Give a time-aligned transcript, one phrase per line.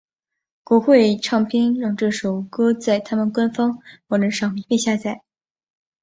[0.63, 3.77] 国会唱片让这首歌在他们官方
[4.07, 5.21] 网站上免费下载。